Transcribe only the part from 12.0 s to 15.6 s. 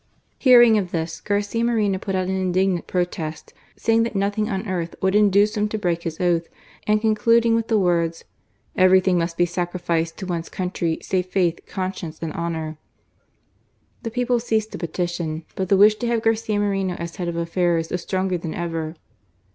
and honour. The people ceased to petition: